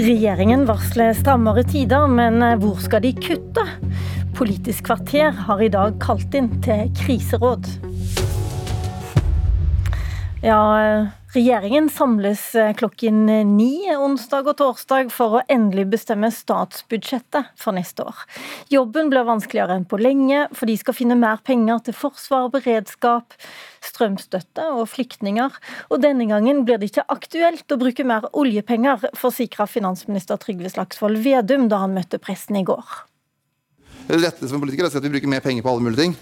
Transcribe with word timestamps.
Regjeringen 0.00 0.62
varsler 0.64 1.12
strammere 1.12 1.60
tider, 1.68 2.06
men 2.08 2.40
hvor 2.62 2.78
skal 2.80 3.02
de 3.04 3.10
kutte? 3.20 3.66
Politisk 4.38 4.86
kvarter 4.86 5.34
har 5.44 5.60
i 5.60 5.68
dag 5.68 5.98
kalt 6.00 6.32
inn 6.38 6.48
til 6.64 6.88
kriseråd. 6.96 7.68
Ja, 10.40 10.62
Regjeringen 11.30 11.86
samles 11.88 12.54
eh, 12.58 12.72
klokken 12.74 13.20
ni 13.54 13.84
onsdag 13.94 14.48
og 14.50 14.56
torsdag 14.58 15.12
for 15.14 15.36
å 15.38 15.42
endelig 15.46 15.84
bestemme 15.92 16.26
statsbudsjettet 16.34 17.52
for 17.54 17.76
neste 17.76 18.02
år. 18.02 18.24
Jobben 18.74 19.12
blir 19.12 19.28
vanskeligere 19.28 19.76
enn 19.78 19.86
på 19.86 20.00
lenge, 20.02 20.48
for 20.58 20.66
de 20.66 20.74
skal 20.80 20.96
finne 20.98 21.14
mer 21.20 21.38
penger 21.46 21.84
til 21.86 21.94
forsvar, 21.94 22.48
beredskap, 22.50 23.38
strømstøtte 23.78 24.66
og 24.74 24.88
flyktninger. 24.90 25.54
Og 25.94 26.02
denne 26.02 26.26
gangen 26.26 26.64
blir 26.66 26.82
det 26.82 26.90
ikke 26.90 27.06
aktuelt 27.14 27.70
å 27.70 27.78
bruke 27.78 28.08
mer 28.10 28.26
oljepenger, 28.34 29.06
forsikra 29.14 29.68
finansminister 29.70 30.42
Trygve 30.42 30.74
Slagsvold 30.74 31.22
Vedum 31.22 31.70
da 31.70 31.84
han 31.84 31.94
møtte 31.94 32.18
pressen 32.18 32.58
i 32.58 32.66
går. 32.66 32.90
Det 34.10 34.18
letteste 34.18 34.50
som 34.50 34.58
politiker 34.58 34.88
er 34.88 34.90
å 34.90 34.96
si 34.96 34.98
at 34.98 35.06
vi 35.06 35.14
bruker 35.14 35.30
mer 35.30 35.46
penger 35.46 35.62
på 35.62 35.70
alle 35.70 35.86
mulige 35.86 36.08
ting. 36.08 36.18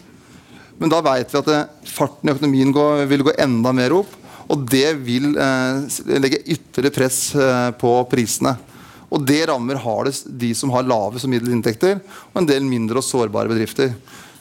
Men 0.79 0.93
da 0.93 1.01
vet 1.01 1.33
vi 1.33 1.41
at 1.41 1.53
eh, 1.57 1.69
farten 1.89 2.29
i 2.29 2.37
økonomien 2.37 2.77
vil 3.09 3.25
gå 3.25 3.39
enda 3.41 3.73
mer 3.73 4.03
opp. 4.05 4.18
Og 4.49 4.65
det 4.71 4.95
vil 5.05 5.35
eh, 5.37 5.99
legge 6.21 6.41
ytterligere 6.45 6.95
press 6.95 7.21
eh, 7.37 7.69
på 7.81 7.93
prisene. 8.11 8.55
Og 9.13 9.25
det 9.25 9.43
rammer 9.49 9.81
hardest 9.81 10.29
de 10.41 10.53
som 10.57 10.73
har 10.73 10.87
lave 10.89 11.21
som 11.21 11.33
middels 11.33 11.53
inntekter, 11.53 12.01
og 12.33 12.43
en 12.43 12.49
del 12.49 12.65
mindre 12.69 13.01
og 13.01 13.07
sårbare 13.07 13.53
bedrifter. 13.53 13.95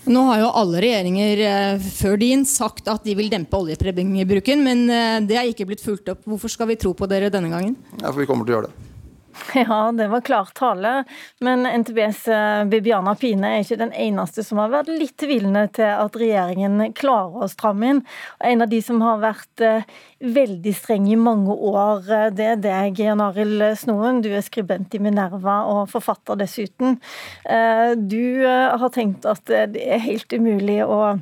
Nå 0.08 0.24
har 0.30 0.40
jo 0.40 0.52
alle 0.56 0.82
regjeringer 0.84 1.44
eh, 1.44 1.88
før 2.00 2.20
din 2.24 2.48
sagt 2.48 2.88
at 2.92 3.04
de 3.08 3.16
vil 3.20 3.32
dempe 3.32 3.60
oljepengebruken, 3.60 4.64
men 4.64 4.86
det 5.28 5.40
er 5.40 5.52
ikke 5.52 5.68
blitt 5.68 5.84
fulgt 5.84 6.12
opp. 6.14 6.24
Hvorfor 6.28 6.52
skal 6.52 6.72
vi 6.72 6.80
tro 6.80 6.96
på 6.96 7.10
dere 7.12 7.32
denne 7.34 7.52
gangen? 7.52 7.76
Ja, 8.00 8.12
for 8.12 8.24
vi 8.24 8.30
kommer 8.30 8.48
til 8.48 8.56
å 8.56 8.62
gjøre 8.62 8.72
det. 8.72 8.87
Ja, 9.54 9.92
det 9.92 10.08
var 10.08 10.22
klar 10.22 10.50
tale. 10.54 11.04
Men 11.40 11.66
NTBs 11.66 12.28
eh, 12.28 12.66
Bibiana 12.66 13.16
Pine 13.16 13.54
er 13.54 13.64
ikke 13.64 13.80
den 13.80 13.94
eneste 13.94 14.44
som 14.46 14.62
har 14.62 14.72
vært 14.74 14.92
litt 14.92 15.16
tvilende 15.20 15.68
til 15.76 15.90
at 15.90 16.18
regjeringen 16.20 16.94
klarer 16.98 17.46
å 17.46 17.50
stramme 17.52 17.92
inn. 17.92 18.02
En 18.44 18.66
av 18.66 18.72
de 18.72 18.82
som 18.84 19.02
har 19.06 19.22
vært 19.24 19.64
eh, 19.66 19.88
veldig 20.24 20.74
streng 20.76 21.08
i 21.12 21.20
mange 21.20 21.54
år, 21.54 22.04
eh, 22.10 22.28
det 22.38 22.50
er 22.54 22.62
deg, 22.66 23.02
Jan 23.02 23.24
Arild 23.24 23.66
Snoen. 23.80 24.22
Du 24.26 24.30
er 24.34 24.46
skribent 24.46 24.96
i 24.98 25.02
Minerva 25.04 25.62
og 25.72 25.88
forfatter 25.92 26.38
dessuten. 26.40 26.98
Du 27.48 28.24
har 28.46 28.90
tenkt 28.94 29.26
at 29.30 29.44
det 29.48 29.82
er 29.84 30.02
helt 30.04 30.34
umulig 30.34 30.80
å 30.86 31.18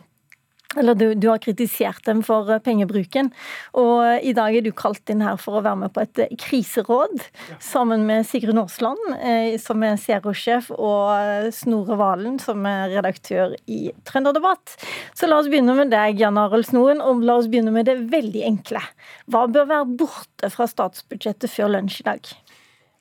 eller 0.75 0.95
du, 0.95 1.13
du, 1.15 1.27
har 1.29 1.41
kritisert 1.43 2.03
dem 2.05 2.21
for 2.25 2.49
eh, 2.51 2.61
pengebruken. 2.63 3.31
Og 3.79 4.03
eh, 4.05 4.29
i 4.29 4.33
dag 4.37 4.55
er 4.55 4.65
du 4.65 4.71
kalt 4.75 5.09
inn 5.11 5.23
her 5.25 5.39
for 5.41 5.59
å 5.59 5.63
være 5.65 5.81
med 5.85 5.93
på 5.95 6.03
et 6.03 6.23
eh, 6.23 6.35
kriseråd 6.39 7.17
ja. 7.21 7.57
sammen 7.63 8.05
med 8.09 8.27
Sigrun 8.27 8.61
Aasland, 8.61 9.01
som 9.61 9.83
er 9.85 9.97
Zero-sjef, 10.01 10.71
og 10.75 11.51
Snorre 11.55 11.97
Valen, 11.99 12.37
som 12.41 12.65
er 12.69 12.93
redaktør 12.95 13.55
i 13.71 13.89
Trønderdebatt. 14.07 14.75
Så 15.17 15.29
la 15.29 15.39
oss 15.41 15.49
begynne 15.51 15.75
med 15.77 15.93
deg, 15.93 16.19
Jan 16.21 16.39
Arild 16.41 16.69
Snoen, 16.69 17.03
og 17.03 17.23
la 17.25 17.37
oss 17.39 17.49
begynne 17.51 17.73
med 17.75 17.89
det 17.89 17.97
veldig 18.11 18.45
enkle. 18.47 18.81
Hva 19.31 19.45
bør 19.51 19.69
være 19.71 19.91
borte 20.01 20.51
fra 20.53 20.67
statsbudsjettet 20.69 21.51
før 21.51 21.75
lunsj 21.77 22.01
i 22.03 22.09
dag? 22.09 22.35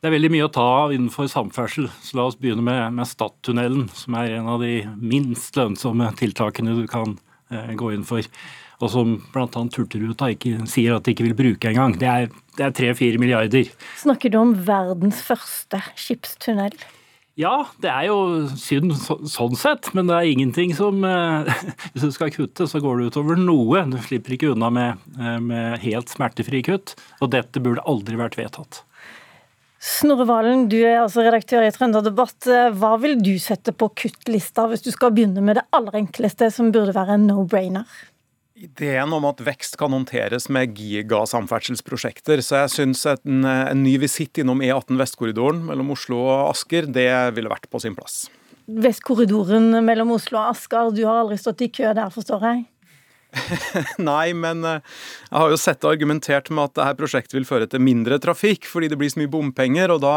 Det 0.05 0.11
er 0.11 0.19
veldig 0.19 0.34
mye 0.34 0.47
å 0.47 0.53
ta 0.53 0.64
av 0.83 0.92
innenfor 0.92 1.31
samferdsel, 1.33 1.86
så 2.05 2.19
la 2.19 2.27
oss 2.28 2.36
begynne 2.36 2.64
med, 2.64 2.98
med 2.98 3.09
Stadtunnelen, 3.09 3.86
som 3.97 4.19
er 4.20 4.34
en 4.36 4.50
av 4.53 4.61
de 4.61 4.83
minst 5.00 5.56
lønnsomme 5.56 6.11
tiltakene 6.20 6.77
du 6.77 6.84
kan 6.91 7.14
gjøre 7.14 7.33
Eh, 7.33 7.33
gå 7.78 7.92
inn 7.94 8.06
for. 8.08 8.27
Og 8.83 8.91
som 8.91 9.14
bl.a. 9.34 9.47
Hurtigruta 9.47 10.33
sier 10.70 10.97
at 10.97 11.06
de 11.06 11.14
ikke 11.14 11.28
vil 11.28 11.38
bruke 11.38 11.70
engang. 11.70 11.94
Det 12.00 12.10
er 12.10 12.74
tre-fire 12.74 13.20
milliarder. 13.22 13.70
Snakker 14.00 14.34
du 14.34 14.41
om 14.41 14.52
verdens 14.66 15.22
første 15.24 15.80
skipstunnel? 15.98 16.75
Ja, 17.34 17.65
det 17.82 17.91
er 17.91 18.04
jo 18.06 18.19
synd 18.54 18.92
så, 18.94 19.16
sånn 19.26 19.56
sett, 19.59 19.88
men 19.97 20.06
det 20.06 20.15
er 20.15 20.28
ingenting 20.31 20.70
som 20.78 21.00
eh, 21.03 21.48
Hvis 21.94 22.04
du 22.06 22.12
skal 22.15 22.31
kutte, 22.31 22.69
så 22.70 22.78
går 22.82 23.00
det 23.00 23.09
utover 23.10 23.41
noe. 23.41 23.82
Du 23.91 23.98
slipper 24.06 24.36
ikke 24.36 24.53
unna 24.53 24.71
med, 24.71 25.03
eh, 25.19 25.41
med 25.42 25.82
helt 25.82 26.15
smertefri 26.15 26.62
kutt. 26.66 26.94
Og 27.19 27.32
dette 27.34 27.62
burde 27.62 27.82
aldri 27.91 28.21
vært 28.21 28.38
vedtatt. 28.38 28.84
Snorre 29.84 30.25
Valen, 30.25 30.62
du 30.72 30.78
er 30.81 31.03
altså 31.03 31.21
redaktør 31.27 31.67
i 31.67 31.72
Trønder 31.75 32.00
Debatt. 32.06 32.47
Hva 32.49 32.95
vil 33.03 33.19
du 33.21 33.34
sette 33.43 33.75
på 33.77 33.91
kuttlista, 33.93 34.65
hvis 34.71 34.81
du 34.81 34.89
skal 34.95 35.12
begynne 35.12 35.45
med 35.45 35.59
det 35.59 35.67
aller 35.77 35.99
enkleste, 36.00 36.49
som 36.55 36.71
burde 36.72 36.95
være 36.97 37.19
en 37.19 37.27
no-brainer? 37.28 37.84
Ideen 38.56 39.12
om 39.12 39.27
at 39.28 39.43
vekst 39.45 39.77
kan 39.77 39.93
håndteres 39.93 40.49
med 40.49 40.72
gigasamferdselsprosjekter, 40.78 42.41
så 42.41 42.62
jeg 42.62 42.72
syns 42.78 43.05
en, 43.11 43.45
en, 43.45 43.83
ny 43.84 43.99
visitt 44.00 44.41
innom 44.41 44.65
E18 44.65 44.97
Vestkorridoren 45.03 45.61
mellom 45.69 45.93
Oslo 45.93 46.22
og 46.22 46.55
Asker, 46.55 46.89
det 46.89 47.11
ville 47.37 47.53
vært 47.53 47.69
på 47.69 47.83
sin 47.84 47.99
plass. 47.99 48.31
Vestkorridoren 48.65 49.69
mellom 49.84 50.15
Oslo 50.16 50.41
og 50.41 50.55
Asker, 50.55 50.95
du 50.97 51.03
har 51.05 51.27
aldri 51.27 51.37
stått 51.43 51.66
i 51.66 51.69
kø 51.75 51.91
der, 51.93 52.09
forstår 52.15 52.49
jeg? 52.49 52.65
Nei, 54.11 54.34
men 54.37 54.65
eh, 54.69 54.83
jeg 55.31 55.39
har 55.39 55.53
jo 55.53 55.61
sett 55.61 55.84
og 55.84 55.95
argumentert 55.95 56.50
med 56.50 56.71
at 56.71 56.77
dette 56.81 56.99
prosjektet 57.00 57.37
vil 57.39 57.49
føre 57.49 57.69
til 57.71 57.83
mindre 57.84 58.21
trafikk, 58.22 58.69
fordi 58.71 58.93
det 58.93 59.00
blir 59.00 59.12
så 59.12 59.22
mye 59.22 59.33
bompenger. 59.33 59.95
og 59.95 60.05
da 60.05 60.17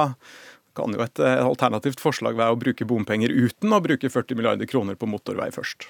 kan 0.78 0.94
jo 0.94 1.04
et 1.04 1.22
eh, 1.24 1.40
alternativt 1.42 2.02
forslag 2.04 2.38
være 2.38 2.56
å 2.56 2.60
bruke 2.60 2.88
bompenger 2.88 3.34
uten 3.34 3.74
å 3.74 3.82
bruke 3.84 4.12
40 4.14 4.38
milliarder 4.38 4.70
kroner 4.70 5.00
på 5.00 5.10
motorvei 5.10 5.50
først. 5.56 5.90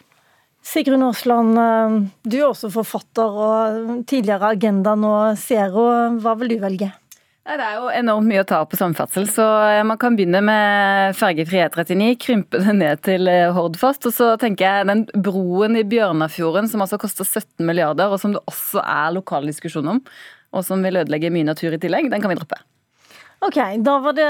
Sigrun 0.68 1.06
Aasland, 1.08 1.60
eh, 1.60 1.98
du 2.24 2.40
er 2.40 2.48
også 2.50 2.72
forfatter 2.74 3.42
og 3.48 3.92
tidligere 4.10 4.54
Agenda, 4.56 4.96
nå 5.00 5.14
Zero. 5.40 5.90
Hva 6.22 6.38
vil 6.40 6.56
du 6.56 6.58
velge? 6.64 6.92
Det 7.48 7.64
er 7.64 7.78
jo 7.80 7.88
enormt 7.96 8.28
mye 8.28 8.42
å 8.44 8.48
ta 8.48 8.58
på 8.68 8.76
samferdsel, 8.76 9.24
så 9.32 9.44
eh, 9.70 9.84
man 9.88 9.96
kan 10.02 10.18
begynne 10.18 10.42
med 10.44 11.16
fergefri 11.16 11.62
E39, 11.64 12.08
krympe 12.20 12.60
det 12.60 12.74
ned 12.76 13.04
til 13.08 13.30
eh, 13.32 13.48
Hordfast. 13.56 14.04
Og 14.10 14.16
så 14.18 14.34
tenker 14.42 14.66
jeg 14.68 14.88
den 14.90 15.06
broen 15.24 15.80
i 15.80 15.86
Bjørnafjorden 15.88 16.68
som 16.68 16.84
altså 16.84 17.00
koster 17.00 17.24
17 17.24 17.64
milliarder, 17.64 18.12
og 18.12 18.20
som 18.20 18.34
det 18.36 18.42
også 18.52 18.84
er 18.84 19.14
lokal 19.16 19.48
diskusjon 19.48 19.88
om, 19.94 20.02
og 20.52 20.66
som 20.68 20.84
vil 20.84 21.00
ødelegge 21.00 21.32
mye 21.32 21.48
natur 21.48 21.78
i 21.78 21.80
tillegg, 21.80 22.10
den 22.12 22.20
kan 22.24 22.34
vi 22.34 22.36
droppe. 22.36 22.60
Ok, 23.48 23.62
da 23.86 23.94
var 24.02 24.18
det 24.18 24.28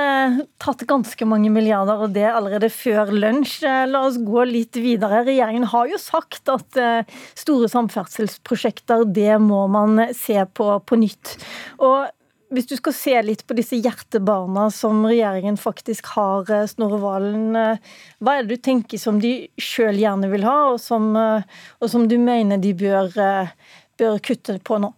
tatt 0.62 0.84
ganske 0.86 1.26
mange 1.26 1.50
milliarder, 1.56 2.04
og 2.06 2.14
det 2.14 2.28
allerede 2.28 2.70
før 2.70 3.10
lunsj. 3.16 3.64
Eh, 3.66 3.88
la 3.90 4.04
oss 4.12 4.20
gå 4.22 4.46
litt 4.46 4.78
videre. 4.78 5.24
Regjeringen 5.26 5.66
har 5.74 5.90
jo 5.90 5.98
sagt 5.98 6.54
at 6.54 6.78
store 7.34 7.72
samferdselsprosjekter, 7.74 9.08
det 9.10 9.40
må 9.42 9.64
man 9.74 10.12
se 10.14 10.38
på 10.54 10.70
på 10.86 11.02
nytt. 11.02 11.34
Og 11.82 12.14
hvis 12.54 12.68
du 12.70 12.76
skal 12.80 12.96
se 12.96 13.16
litt 13.26 13.44
på 13.48 13.56
disse 13.58 13.78
hjertebarna 13.80 14.68
som 14.74 15.02
regjeringen 15.08 15.58
faktisk 15.60 16.14
har, 16.16 16.50
eh, 16.52 16.68
Snorre 16.68 17.00
Valen, 17.02 17.56
eh, 17.56 17.78
hva 18.24 18.38
er 18.38 18.44
det 18.44 18.56
du 18.56 18.64
tenker 18.70 19.00
som 19.00 19.20
de 19.20 19.50
sjøl 19.60 20.00
gjerne 20.00 20.30
vil 20.32 20.44
ha, 20.48 20.72
og 20.72 20.80
som, 20.80 21.16
eh, 21.16 21.44
og 21.82 21.90
som, 21.90 22.08
du 22.08 22.18
mener 22.18 22.58
de 22.58 22.74
bør, 22.74 23.12
bør 23.98 24.20
kutte 24.20 24.60
på 24.64 24.80
nå? 24.80 24.94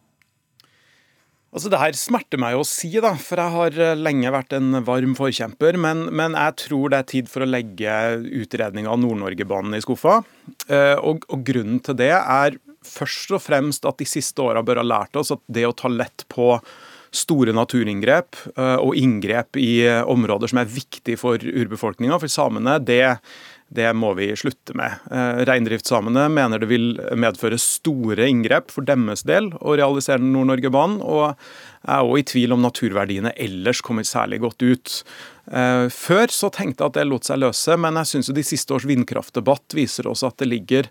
Altså 1.52 1.72
Det 1.72 1.80
her 1.80 1.94
smerter 1.94 2.38
meg 2.38 2.54
å 2.54 2.64
si, 2.64 2.92
da, 3.02 3.16
for 3.16 3.38
jeg 3.38 3.50
har 3.50 3.96
lenge 3.98 4.30
vært 4.30 4.54
en 4.54 4.84
varm 4.86 5.16
forkjemper. 5.16 5.80
Men, 5.82 6.14
men 6.14 6.34
jeg 6.34 6.56
tror 6.70 6.92
det 6.92 7.00
er 7.00 7.08
tid 7.10 7.28
for 7.28 7.42
å 7.42 7.50
legge 7.50 8.22
utredninga 8.22 8.92
av 8.92 9.00
Nord-Norge-banen 9.02 9.74
i 9.74 9.82
skuffa. 9.82 10.22
Og, 11.02 11.26
og, 11.26 11.42
grunnen 11.42 11.82
til 11.82 11.98
det 11.98 12.14
er 12.14 12.60
først 12.86 13.34
og 13.34 13.42
fremst 13.42 13.84
at 13.90 13.98
de 13.98 14.06
siste 14.06 14.38
åra 14.38 14.62
bør 14.62 14.84
ha 14.84 14.86
lært 14.86 15.18
oss 15.18 15.34
at 15.34 15.42
det 15.50 15.66
å 15.66 15.74
ta 15.74 15.90
lett 15.90 16.28
på 16.30 16.54
store 17.16 17.54
naturinngrep 17.56 18.38
eh, 18.56 18.78
og 18.78 18.98
inngrep 18.98 19.58
i 19.60 19.82
eh, 19.88 20.02
områder 20.08 20.52
som 20.52 20.62
er 20.62 20.70
viktig 20.72 21.18
for 21.22 21.42
urbefolkninga, 21.42 22.20
for 22.22 22.32
samene, 22.32 22.78
det, 22.86 23.18
det 23.74 23.90
må 23.98 24.14
vi 24.18 24.30
slutte 24.40 24.76
med. 24.78 25.00
Eh, 25.12 25.42
reindriftssamene 25.50 26.28
mener 26.34 26.62
det 26.62 26.70
vil 26.72 26.92
medføre 27.20 27.60
store 27.62 28.30
inngrep 28.30 28.74
for 28.74 28.88
deres 28.88 29.26
del 29.28 29.52
å 29.60 29.78
realisere 29.80 30.24
Nord-Norge-banen, 30.24 31.02
og 31.02 31.34
er 31.90 32.06
òg 32.06 32.22
i 32.22 32.28
tvil 32.34 32.56
om 32.56 32.64
naturverdiene 32.66 33.34
ellers 33.40 33.82
kommer 33.86 34.08
særlig 34.08 34.42
godt 34.44 34.66
ut. 34.66 34.98
Før 35.50 36.30
så 36.30 36.50
tenkte 36.54 36.84
jeg 36.84 36.92
at 36.92 36.98
det 37.00 37.06
lot 37.08 37.26
seg 37.26 37.40
løse, 37.40 37.78
men 37.80 37.96
jeg 38.02 38.10
syns 38.12 38.30
de 38.36 38.44
siste 38.46 38.76
års 38.76 38.86
vindkraftdebatt 38.86 39.74
viser 39.74 40.10
oss 40.12 40.22
at 40.28 40.36
det 40.44 40.50
ligger 40.52 40.90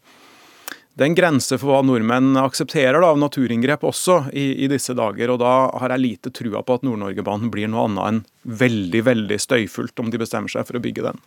det 0.99 1.05
er 1.05 1.13
en 1.13 1.15
grense 1.15 1.55
for 1.61 1.71
hva 1.71 1.83
nordmenn 1.87 2.33
aksepterer 2.41 2.99
da, 2.99 3.13
av 3.13 3.21
naturinngrep 3.23 3.85
også 3.87 4.17
i, 4.33 4.65
i, 4.65 4.69
disse 4.71 4.97
dager. 4.99 5.31
og 5.31 5.39
Da 5.39 5.53
har 5.79 5.95
jeg 5.95 6.03
lite 6.03 6.33
trua 6.35 6.65
på 6.67 6.75
at 6.75 6.87
Nord-Norgebanen 6.87 7.53
blir 7.55 7.71
noe 7.71 7.85
annet 7.87 8.09
enn 8.09 8.23
veldig 8.59 9.03
veldig 9.07 9.39
støyfullt 9.39 10.03
om 10.03 10.11
de 10.11 10.19
bestemmer 10.19 10.51
seg 10.51 10.67
for 10.67 10.81
å 10.81 10.83
bygge 10.83 11.07
den. 11.07 11.23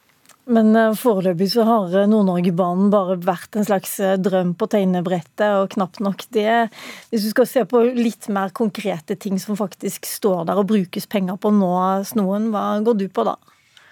Men 0.52 0.74
eh, 0.76 0.92
foreløpig 0.98 1.48
så 1.54 1.64
har 1.70 1.96
eh, 1.96 2.10
Nord-Norgebanen 2.12 2.90
bare 2.92 3.16
vært 3.24 3.56
en 3.56 3.68
slags 3.70 3.94
eh, 4.04 4.18
drøm 4.20 4.56
på 4.60 4.68
tegnebrettet, 4.74 5.48
og 5.62 5.72
knapt 5.78 6.02
nok 6.04 6.26
det. 6.36 6.68
Hvis 7.14 7.30
du 7.30 7.32
skal 7.32 7.48
se 7.48 7.64
på 7.70 7.86
litt 7.96 8.28
mer 8.34 8.52
konkrete 8.58 9.16
ting 9.16 9.40
som 9.40 9.56
faktisk 9.60 10.10
står 10.10 10.50
der 10.50 10.60
og 10.60 10.68
brukes 10.74 11.08
penger 11.08 11.40
på 11.40 11.54
nå, 11.56 11.72
Snoen, 12.12 12.52
hva 12.52 12.66
går 12.84 13.00
du 13.00 13.08
på 13.08 13.28
da? 13.30 13.38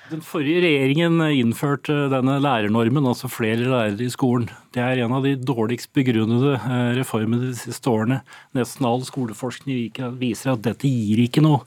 Den 0.09 0.23
forrige 0.25 0.63
regjeringen 0.63 1.21
innførte 1.37 2.07
denne 2.09 2.39
lærernormen, 2.41 3.05
altså 3.05 3.29
flere 3.29 3.61
lærere 3.61 4.01
i 4.01 4.09
skolen. 4.09 4.47
Det 4.73 4.81
er 4.81 5.03
en 5.03 5.13
av 5.13 5.21
de 5.21 5.35
dårligst 5.37 5.91
begrunnede 5.93 6.55
eh, 6.57 6.95
reformene 6.97 7.51
de 7.51 7.57
siste 7.59 7.91
årene. 7.91 8.17
Nesten 8.57 8.87
all 8.89 9.03
skoleforskning 9.05 9.91
viser 10.17 10.55
at 10.55 10.63
dette 10.65 10.89
gir 10.89 11.21
ikke 11.21 11.43
noe 11.45 11.61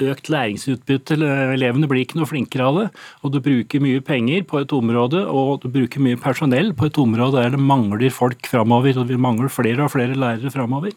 økt 0.00 0.30
læringsutbytte. 0.32 1.18
Elevene 1.52 1.88
blir 1.90 2.06
ikke 2.06 2.16
noe 2.16 2.30
flinkere 2.30 2.70
av 2.70 2.80
det. 2.80 2.86
Og 3.20 3.34
du 3.34 3.42
bruker 3.44 3.84
mye 3.84 4.00
penger 4.04 4.46
på 4.48 4.62
et 4.62 4.72
område, 4.76 5.26
og 5.28 5.60
du 5.60 5.68
bruker 5.76 6.04
mye 6.04 6.20
personell 6.20 6.72
på 6.76 6.88
et 6.88 7.02
område 7.02 7.42
der 7.42 7.52
det 7.58 7.60
mangler 7.60 8.08
folk 8.08 8.48
framover. 8.48 9.02
Og 9.02 9.12
vi 9.12 9.20
mangler 9.20 9.52
flere 9.52 9.84
og 9.84 9.92
flere 9.92 10.16
lærere 10.16 10.54
framover. 10.54 10.96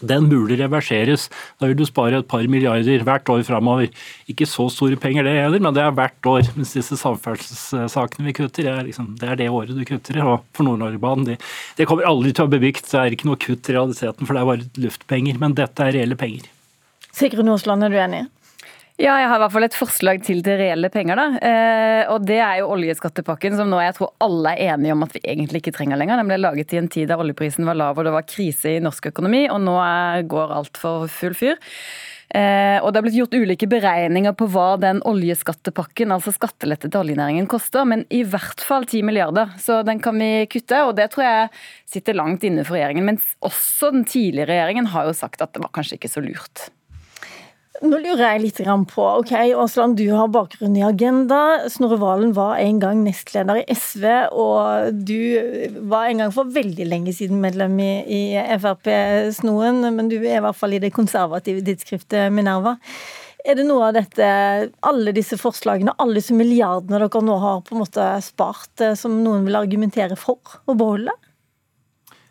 Den 0.00 0.28
burde 0.30 0.54
reverseres. 0.60 1.26
Da 1.58 1.66
vil 1.66 1.78
du 1.78 1.84
spare 1.88 2.20
et 2.20 2.28
par 2.30 2.44
milliarder 2.46 3.02
hvert 3.06 3.30
år 3.34 3.42
framover. 3.46 3.90
Ikke 4.30 4.46
så 4.46 4.68
store 4.70 4.98
penger 5.00 5.26
det 5.26 5.34
heller, 5.40 5.62
men 5.64 5.74
det 5.74 5.82
er 5.82 5.96
hvert 5.96 6.30
år. 6.30 6.52
Mens 6.58 6.76
disse 6.76 6.98
samferdselssakene 7.00 8.28
vi 8.28 8.36
kutter, 8.38 8.70
er 8.70 8.86
liksom, 8.86 9.16
det 9.18 9.32
er 9.32 9.40
det 9.42 9.50
året 9.50 9.74
du 9.74 9.82
kutter. 9.88 10.20
Og 10.22 10.46
for 10.54 10.68
Nord-Norgebanen, 10.68 11.26
det, 11.32 11.40
det, 11.78 11.88
kommer 11.90 12.06
aldri 12.06 12.30
til 12.30 12.46
å 12.46 12.52
bli 12.52 12.62
bygd. 12.68 12.86
Det 12.92 13.00
er 13.02 13.18
ikke 13.18 13.30
noe 13.30 13.42
kutt 13.42 13.72
i 13.72 13.74
realiteten, 13.74 14.22
for 14.22 14.38
det 14.38 14.44
er 14.44 14.50
bare 14.52 14.86
luftpenger. 14.86 15.42
Men 15.42 15.58
dette 15.58 15.82
er 15.82 15.98
reelle 15.98 16.18
penger. 16.20 16.46
Sigrun 17.18 17.50
Aasland, 17.50 17.82
er 17.82 17.90
du 17.90 17.98
enig? 17.98 18.26
Ja, 18.98 19.12
jeg 19.14 19.28
har 19.30 19.38
i 19.38 19.42
hvert 19.44 19.52
fall 19.54 19.62
et 19.62 19.76
forslag 19.78 20.22
til 20.26 20.40
til 20.42 20.56
reelle 20.58 20.88
penger. 20.90 21.14
da. 21.14 21.26
Eh, 21.38 22.10
og 22.10 22.26
Det 22.26 22.40
er 22.42 22.58
jo 22.58 22.72
oljeskattepakken, 22.74 23.54
som 23.54 23.70
nå 23.70 23.78
jeg 23.78 23.94
tror 23.94 24.10
alle 24.18 24.56
er 24.58 24.74
enige 24.74 24.92
om 24.92 25.04
at 25.04 25.12
vi 25.14 25.20
egentlig 25.22 25.62
ikke 25.62 25.76
trenger 25.76 25.96
lenger. 25.96 26.16
Den 26.16 26.26
ble 26.26 26.38
laget 26.42 26.72
i 26.74 26.78
en 26.78 26.88
tid 26.88 27.06
da 27.06 27.16
oljeprisen 27.16 27.64
var 27.64 27.78
lav 27.78 27.96
og 27.96 28.04
det 28.04 28.12
var 28.12 28.26
krise 28.26 28.74
i 28.74 28.80
norsk 28.82 29.06
økonomi, 29.12 29.48
og 29.50 29.60
nå 29.62 29.76
går 30.26 30.50
alt 30.50 30.76
for 30.76 31.06
full 31.06 31.34
fyr. 31.38 31.54
Eh, 32.34 32.82
og 32.82 32.92
Det 32.92 32.98
har 32.98 33.02
blitt 33.06 33.20
gjort 33.20 33.38
ulike 33.38 33.68
beregninger 33.70 34.34
på 34.34 34.48
hva 34.50 34.76
den 34.80 34.98
oljeskattepakken, 35.06 36.10
altså 36.10 36.34
skattelette 36.34 36.90
til 36.90 37.00
oljenæringen, 37.00 37.46
koster, 37.46 37.86
men 37.86 38.04
i 38.10 38.24
hvert 38.24 38.58
fall 38.58 38.84
10 38.84 39.02
milliarder. 39.02 39.54
Så 39.58 39.84
den 39.86 40.00
kan 40.00 40.18
vi 40.18 40.44
kutte, 40.50 40.82
og 40.82 40.96
det 40.96 41.12
tror 41.12 41.22
jeg 41.22 41.50
sitter 41.86 42.18
langt 42.18 42.42
inne 42.42 42.66
for 42.66 42.74
regjeringen. 42.74 43.04
Men 43.04 43.22
også 43.46 43.92
den 43.94 44.04
tidligere 44.04 44.50
regjeringen 44.50 44.90
har 44.90 45.06
jo 45.06 45.14
sagt 45.14 45.40
at 45.40 45.54
det 45.54 45.62
var 45.62 45.70
kanskje 45.70 46.00
ikke 46.00 46.10
så 46.10 46.20
lurt. 46.20 46.66
Nå 47.78 47.98
lurer 48.02 48.24
jeg 48.24 48.40
litt 48.42 48.58
på, 48.90 49.02
ok, 49.20 49.30
Aasland, 49.54 50.00
du 50.00 50.08
har 50.10 50.30
bakgrunn 50.34 50.74
i 50.74 50.82
Agenda. 50.82 51.68
Snorre 51.70 52.00
Valen 52.00 52.32
var 52.34 52.56
en 52.58 52.80
gang 52.82 53.04
nestleder 53.04 53.60
i 53.60 53.66
SV, 53.70 54.06
og 54.34 54.96
du 55.06 55.78
var 55.86 56.08
en 56.08 56.24
gang 56.24 56.34
for 56.34 56.50
veldig 56.50 56.88
lenge 56.88 57.14
siden 57.14 57.38
medlem 57.38 57.78
i, 57.78 57.92
i 58.02 58.22
Frp-snoen, 58.58 59.84
men 59.94 60.10
du 60.10 60.16
er 60.18 60.40
i 60.40 60.42
hvert 60.42 60.58
fall 60.58 60.74
i 60.74 60.82
det 60.82 60.90
konservative 60.96 61.62
tidsskriftet 61.68 62.34
Minerva. 62.34 62.74
Er 63.46 63.54
det 63.54 63.68
noe 63.68 63.92
av 63.92 63.94
dette, 63.94 64.26
alle 64.82 65.14
disse 65.14 65.38
forslagene, 65.38 65.94
alle 66.02 66.18
disse 66.18 66.34
milliardene 66.34 66.98
dere 66.98 67.22
nå 67.22 67.38
har 67.38 67.62
på 67.62 67.76
en 67.76 67.84
måte 67.84 68.10
spart, 68.26 68.74
eh, 68.82 68.98
som 68.98 69.20
noen 69.22 69.46
vil 69.46 69.60
argumentere 69.60 70.18
for 70.18 70.58
å 70.66 70.74
beholde? 70.74 71.14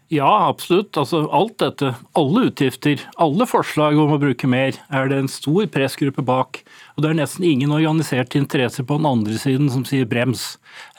Ja, 0.07 0.47
absolutt. 0.47 0.95
Altså, 0.95 1.25
alt 1.35 1.57
dette, 1.59 1.89
alle 2.15 2.45
utgifter, 2.47 3.01
alle 3.19 3.43
forslag 3.49 3.97
om 3.99 4.13
å 4.15 4.19
bruke 4.21 4.47
mer, 4.47 4.77
er 4.87 5.09
det 5.11 5.17
en 5.19 5.27
stor 5.31 5.65
pressgruppe 5.71 6.23
bak. 6.23 6.61
Og 6.95 7.03
det 7.03 7.09
er 7.09 7.17
nesten 7.19 7.43
ingen 7.43 7.73
organiserte 7.75 8.39
interesser 8.39 8.87
på 8.87 8.95
den 9.01 9.09
andre 9.09 9.35
siden 9.41 9.67
som 9.73 9.83
sier 9.87 10.07
brems. 10.07 10.45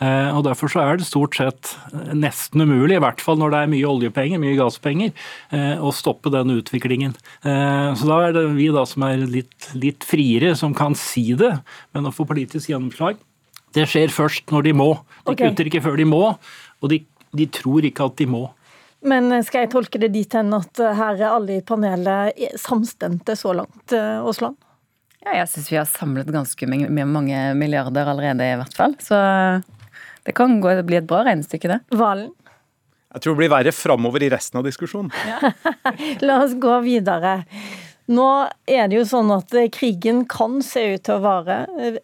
Eh, 0.05 0.29
og 0.37 0.43
Derfor 0.45 0.69
så 0.73 0.83
er 0.85 1.01
det 1.01 1.09
stort 1.09 1.39
sett 1.41 1.73
eh, 1.89 2.13
nesten 2.21 2.67
umulig, 2.67 2.99
i 2.99 3.03
hvert 3.03 3.25
fall 3.25 3.41
når 3.41 3.55
det 3.55 3.63
er 3.63 3.71
mye 3.73 3.89
oljepenger, 3.89 4.43
mye 4.43 4.59
gasspenger, 4.61 5.15
eh, 5.57 5.81
å 5.81 5.95
stoppe 5.97 6.33
den 6.35 6.53
utviklingen. 6.59 7.17
Så 7.41 8.05
da 8.11 8.21
er 8.27 8.37
det 8.37 8.45
vi 8.59 8.69
da 8.75 8.85
som 8.89 9.07
er 9.09 9.25
litt, 9.25 9.71
litt 9.79 10.05
friere, 10.05 10.53
som 10.59 10.77
kan 10.77 10.97
si 10.99 11.31
det, 11.39 11.55
men 11.97 12.09
å 12.09 12.13
få 12.15 12.29
politisk 12.29 12.75
gjennomslag, 12.75 13.17
det 13.77 13.89
skjer 13.89 14.13
først 14.13 14.53
når 14.53 14.69
de 14.69 14.77
må. 14.77 14.91
De 15.25 15.33
okay. 15.33 15.49
kutter 15.49 15.69
ikke 15.71 15.85
før 15.85 15.97
de 16.01 16.07
må, 16.09 16.23
og 16.83 16.93
de, 16.93 17.03
de 17.37 17.49
tror 17.53 17.89
ikke 17.89 18.09
at 18.09 18.21
de 18.21 18.29
må. 18.29 18.45
Men 19.07 19.31
skal 19.47 19.65
jeg 19.65 19.73
tolke 19.75 20.01
det 20.03 20.11
dit 20.15 20.33
hen 20.35 20.51
at 20.57 20.81
eh, 20.83 20.97
her 20.99 21.21
er 21.21 21.29
alle 21.31 21.59
i 21.59 21.65
panelet 21.65 22.59
samstemte 22.59 23.37
så 23.39 23.55
langt, 23.55 23.93
eh, 23.95 24.19
Aasland? 24.19 24.59
Ja, 25.23 25.37
jeg 25.41 25.51
syns 25.53 25.71
vi 25.71 25.79
har 25.79 25.87
samlet 25.91 26.31
ganske 26.33 26.67
mange 26.69 27.41
milliarder 27.59 28.11
allerede, 28.11 28.47
i 28.47 28.59
hvert 28.59 28.75
fall. 28.75 28.95
Så 29.03 29.19
det 30.27 30.35
kan 30.39 30.59
gå, 30.63 30.73
det 30.79 30.87
bli 30.89 30.99
et 31.01 31.09
bra 31.09 31.25
regnestykke, 31.27 31.71
det. 31.71 31.81
Valen? 31.99 32.31
Jeg 33.09 33.25
tror 33.25 33.35
det 33.35 33.41
blir 33.41 33.53
verre 33.53 33.73
framover 33.73 34.25
i 34.25 34.31
resten 34.31 34.61
av 34.61 34.67
diskusjonen. 34.67 35.13
Ja. 35.27 35.53
La 36.27 36.43
oss 36.45 36.55
gå 36.61 36.75
videre. 36.85 37.39
Nå 38.09 38.27
er 38.65 38.87
det 38.89 38.97
jo 38.97 39.07
sånn 39.09 39.29
at 39.35 39.53
eh, 39.53 39.69
krigen 39.73 40.23
kan 40.31 40.63
se 40.65 40.81
ut 40.95 41.03
til 41.05 41.19
å 41.19 41.25
vare. 41.25 41.59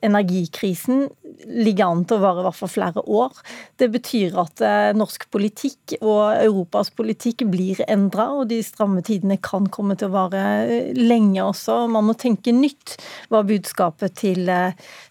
Energikrisen 0.05 1.07
ligger 1.49 1.89
an 1.89 2.03
til 2.05 2.19
å 2.19 2.23
vare 2.23 2.43
i 2.43 2.45
hvert 2.45 2.59
fall 2.59 2.73
flere 2.75 3.05
år. 3.09 3.39
Det 3.81 3.89
betyr 3.95 4.37
at 4.43 4.61
eh, 4.65 4.91
norsk 4.97 5.25
politikk 5.33 5.97
og 6.03 6.37
Europas 6.43 6.93
politikk 6.93 7.47
blir 7.49 7.81
endra, 7.89 8.29
og 8.37 8.51
de 8.53 8.61
stramme 8.67 9.01
tidene 9.07 9.39
kan 9.41 9.71
komme 9.73 9.97
til 9.97 10.11
å 10.11 10.17
vare 10.19 10.43
eh, 10.67 10.91
lenge 10.93 11.41
også. 11.47 11.87
Man 11.95 12.11
må 12.11 12.17
tenke 12.21 12.53
nytt, 12.53 12.99
var 13.33 13.49
budskapet 13.49 14.21
til 14.21 14.53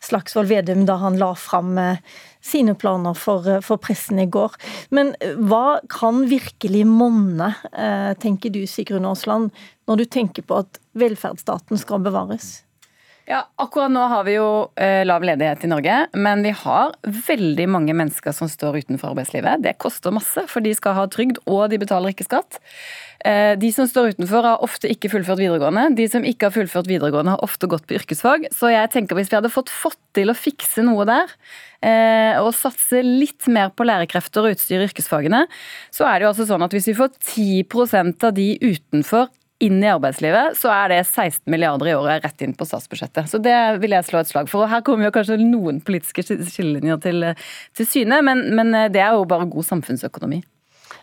Slagsvold 0.06 0.54
Vedum 0.54 0.86
da 0.86 1.00
han 1.01 1.18
la 1.18 1.34
fram 1.34 1.74
sine 2.44 2.75
planer 2.75 3.16
for, 3.18 3.48
for, 3.66 3.80
pressen 3.81 4.19
i 4.19 4.28
går. 4.28 4.57
Men 4.94 5.13
hva 5.48 5.80
kan 5.92 6.25
virkelig 6.30 6.84
monne, 6.90 7.54
tenker 8.24 8.54
du 8.54 8.63
Sigrun 8.69 9.07
Aasland, 9.07 9.54
når 9.88 10.04
du 10.04 10.06
tenker 10.12 10.45
på 10.48 10.62
at 10.63 10.80
velferdsstaten 11.00 11.80
skal 11.80 12.04
bevares? 12.04 12.62
Ja, 13.23 13.45
Akkurat 13.55 13.91
nå 13.93 14.01
har 14.11 14.25
vi 14.27 14.33
jo 14.35 14.47
eh, 14.75 15.05
lav 15.07 15.23
ledighet 15.23 15.63
i 15.63 15.69
Norge, 15.71 15.95
men 16.11 16.41
vi 16.43 16.51
har 16.59 16.91
veldig 17.07 17.69
mange 17.71 17.95
mennesker 17.95 18.35
som 18.35 18.49
står 18.51 18.81
utenfor 18.81 19.13
arbeidslivet. 19.13 19.61
Det 19.63 19.77
koster 19.79 20.11
masse, 20.11 20.43
for 20.51 20.65
de 20.65 20.73
skal 20.75 20.97
ha 20.97 21.05
trygd, 21.07 21.39
og 21.47 21.69
de 21.71 21.79
betaler 21.79 22.11
ikke 22.11 22.27
skatt. 22.27 22.59
Eh, 23.23 23.53
de 23.55 23.69
som 23.71 23.87
står 23.87 24.17
utenfor, 24.17 24.43
har 24.43 24.65
ofte 24.65 24.91
ikke 24.91 25.13
fullført 25.13 25.39
videregående. 25.39 25.93
De 25.95 26.07
som 26.11 26.25
ikke 26.27 26.49
har 26.49 26.55
fullført 26.57 26.89
videregående, 26.91 27.37
har 27.37 27.45
ofte 27.47 27.69
gått 27.71 27.85
på 27.87 27.95
yrkesfag. 27.95 28.49
Så 28.51 28.73
jeg 28.73 28.91
tenker 28.91 29.15
hvis 29.15 29.31
vi 29.31 29.39
hadde 29.39 29.53
fått 29.53 29.71
fått 29.71 30.01
til 30.17 30.27
å 30.27 30.35
fikse 30.35 30.83
noe 30.83 31.05
der, 31.07 31.31
eh, 31.79 32.35
og 32.43 32.51
satse 32.57 32.99
litt 33.07 33.47
mer 33.47 33.71
på 33.71 33.87
lærekrefter 33.87 34.43
og 34.43 34.57
utstyr 34.57 34.83
i 34.83 34.89
yrkesfagene, 34.89 35.45
så 35.95 36.09
er 36.09 36.19
det 36.19 36.27
jo 36.27 36.33
altså 36.33 36.49
sånn 36.51 36.67
at 36.67 36.75
hvis 36.75 36.91
vi 36.91 36.97
får 36.99 37.15
10% 37.23 38.27
av 38.27 38.35
de 38.35 38.49
utenfor 38.59 39.31
inn 39.61 39.83
i 39.83 39.89
arbeidslivet, 39.91 40.57
så 40.59 40.71
er 40.73 40.91
det 40.91 41.01
16 41.05 41.45
milliarder 41.51 41.91
i 41.91 41.95
året 41.95 42.25
rett 42.25 42.41
inn 42.45 42.55
på 42.57 42.65
statsbudsjettet. 42.67 43.29
Så 43.31 43.39
det 43.44 43.55
vil 43.83 43.95
jeg 43.95 44.07
slå 44.07 44.23
et 44.23 44.31
slag 44.31 44.50
for. 44.51 44.65
Og 44.65 44.71
her 44.71 44.83
kommer 44.85 45.07
jo 45.07 45.13
kanskje 45.15 45.39
noen 45.41 45.79
politiske 45.85 46.25
skillelinjer 46.25 47.00
til, 47.03 47.29
til 47.77 47.89
syne, 47.89 48.19
men, 48.25 48.47
men, 48.57 48.73
det 48.94 49.03
er 49.03 49.15
jo 49.15 49.29
bare 49.29 49.47
god 49.51 49.69
samfunnsøkonomi. 49.69 50.41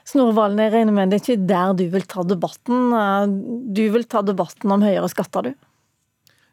Snorre 0.08 0.34
Valen, 0.36 0.60
jeg 0.64 0.74
regner 0.74 0.96
med 0.96 1.10
det 1.12 1.20
er 1.20 1.24
ikke 1.24 1.48
der 1.48 1.74
du 1.78 1.86
vil 1.92 2.06
ta 2.08 2.24
debatten. 2.26 2.94
Du 3.76 3.84
vil 3.94 4.06
ta 4.10 4.24
debatten 4.26 4.72
om 4.74 4.84
høyere 4.84 5.10
skatter, 5.12 5.50
du? 5.50 5.66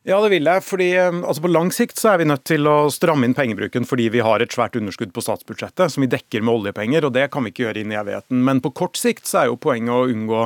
Ja, 0.08 0.22
det 0.24 0.30
vil 0.32 0.48
jeg. 0.48 0.64
fordi 0.64 0.88
altså 0.96 1.42
På 1.44 1.50
lang 1.52 1.70
sikt 1.76 2.00
så 2.00 2.14
er 2.14 2.22
vi 2.22 2.30
nødt 2.30 2.46
til 2.48 2.68
å 2.70 2.88
stramme 2.94 3.28
inn 3.28 3.36
pengebruken 3.36 3.84
fordi 3.88 4.06
vi 4.14 4.24
har 4.24 4.40
et 4.40 4.54
svært 4.56 4.78
underskudd 4.80 5.12
på 5.12 5.24
statsbudsjettet 5.26 5.92
som 5.92 6.06
vi 6.06 6.12
dekker 6.14 6.46
med 6.46 6.62
oljepenger, 6.62 7.04
og 7.04 7.16
det 7.18 7.26
kan 7.34 7.44
vi 7.44 7.52
ikke 7.52 7.66
gjøre 7.66 7.84
inn 7.84 7.92
i 7.92 8.00
evigheten. 8.00 8.40
Men 8.48 8.64
på 8.64 8.72
kort 8.72 8.96
sikt 8.96 9.28
så 9.28 9.42
er 9.42 9.50
jo 9.52 9.60
poenget 9.60 9.92
å 9.92 10.08
unngå 10.08 10.46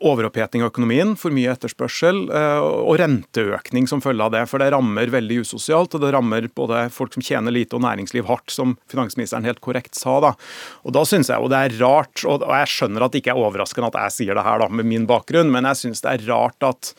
overoppheting 0.00 0.64
av 0.64 0.72
økonomien, 0.72 1.14
for 1.18 1.34
mye 1.34 1.52
etterspørsel 1.52 2.24
eh, 2.30 2.62
og 2.62 2.98
renteøkning 3.00 3.88
som 3.90 4.02
følge 4.04 4.26
av 4.26 4.34
det. 4.34 4.42
For 4.50 4.62
det 4.62 4.70
rammer 4.74 5.12
veldig 5.12 5.40
usosialt, 5.46 5.94
og 5.94 6.02
det 6.02 6.12
rammer 6.14 6.48
både 6.56 6.86
folk 6.94 7.16
som 7.16 7.24
tjener 7.24 7.54
lite 7.54 7.78
og 7.78 7.84
næringsliv 7.84 8.26
hardt, 8.30 8.50
som 8.54 8.76
finansministeren 8.92 9.46
helt 9.46 9.62
korrekt 9.64 9.98
sa. 9.98 10.18
da. 10.24 10.34
Og 10.86 10.96
da 10.96 11.04
syns 11.08 11.30
jeg 11.32 11.42
jo 11.42 11.52
det 11.52 11.62
er 11.62 11.78
rart, 11.82 12.24
og 12.26 12.44
jeg 12.46 12.72
skjønner 12.72 13.06
at 13.06 13.14
det 13.14 13.22
ikke 13.22 13.34
er 13.36 13.44
overraskende 13.46 13.92
at 13.92 14.00
jeg 14.06 14.16
sier 14.18 14.38
det 14.38 14.46
her 14.46 14.62
da, 14.64 14.70
med 14.72 14.88
min 14.88 15.08
bakgrunn, 15.08 15.52
men 15.54 15.68
jeg 15.70 15.82
syns 15.84 16.04
det 16.04 16.14
er 16.14 16.28
rart 16.30 16.66
at 16.66 16.92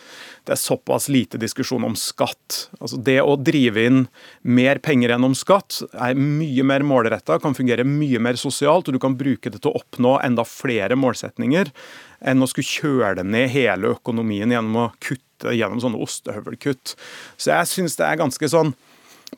det 0.47 0.55
er 0.55 0.61
såpass 0.61 1.09
lite 1.11 1.39
diskusjon 1.41 1.83
om 1.83 1.95
skatt. 1.99 2.69
Altså 2.79 2.99
Det 3.03 3.19
å 3.19 3.35
drive 3.35 3.83
inn 3.83 4.03
mer 4.47 4.79
penger 4.83 5.11
enn 5.15 5.27
om 5.27 5.35
skatt 5.35 5.81
er 5.91 6.15
mye 6.15 6.63
mer 6.63 6.85
målretta, 6.87 7.39
kan 7.43 7.57
fungere 7.57 7.83
mye 7.87 8.21
mer 8.23 8.39
sosialt, 8.39 8.87
og 8.87 8.95
du 8.95 9.01
kan 9.03 9.17
bruke 9.19 9.51
det 9.51 9.59
til 9.59 9.73
å 9.73 9.81
oppnå 9.81 10.17
enda 10.23 10.47
flere 10.47 10.95
målsetninger 10.99 11.73
enn 12.19 12.43
å 12.43 12.49
skulle 12.49 12.67
kjøle 12.67 13.25
ned 13.25 13.51
hele 13.53 13.93
økonomien 13.95 14.51
gjennom 14.51 14.81
å 14.81 14.89
kutte 15.03 15.53
gjennom 15.53 15.81
sånne 15.83 16.01
ostehøvelkutt. 16.01 16.95
Så 17.37 17.53
jeg 17.53 17.69
syns 17.69 17.97
det 17.99 18.07
er 18.07 18.21
ganske 18.21 18.49
sånn 18.51 18.73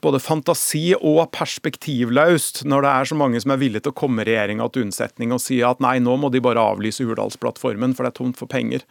både 0.04 0.20
fantasi 0.22 0.92
og 0.96 1.32
perspektivløst 1.34 2.62
når 2.70 2.86
det 2.86 2.92
er 2.92 3.10
så 3.10 3.18
mange 3.18 3.42
som 3.42 3.54
er 3.54 3.62
villige 3.62 3.88
til 3.88 3.94
å 3.94 3.98
komme 3.98 4.26
regjeringa 4.28 4.68
til 4.70 4.86
unnsetning 4.86 5.34
og 5.34 5.42
si 5.44 5.60
at 5.66 5.82
nei, 5.84 5.98
nå 6.04 6.16
må 6.22 6.30
de 6.32 6.42
bare 6.44 6.62
avlyse 6.62 7.06
Hurdalsplattformen, 7.08 7.96
for 7.98 8.06
det 8.06 8.14
er 8.14 8.20
tomt 8.20 8.40
for 8.40 8.52
penger. 8.52 8.86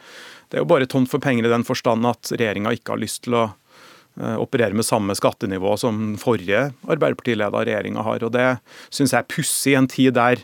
Det 0.49 0.59
er 0.59 0.65
jo 0.65 0.69
bare 0.69 0.89
tomt 0.89 1.11
for 1.11 1.23
penger 1.23 1.47
i 1.47 1.53
den 1.53 1.65
forstand 1.67 2.07
at 2.09 2.33
regjeringa 2.35 2.75
ikke 2.75 2.95
har 2.95 3.01
lyst 3.01 3.23
til 3.25 3.37
å 3.39 3.45
eh, 3.47 4.35
operere 4.35 4.75
med 4.75 4.87
samme 4.87 5.15
skattenivå 5.17 5.77
som 5.79 6.17
forrige 6.21 6.67
Arbeiderpartileda 6.83 7.63
regjeringa 7.63 8.05
har. 8.05 8.27
og 8.27 8.35
Det 8.35 8.49
syns 8.89 9.15
jeg 9.15 9.23
er 9.23 9.31
pussig 9.31 9.73
i 9.73 9.79
en 9.79 9.89
tid 9.89 10.19
der, 10.19 10.43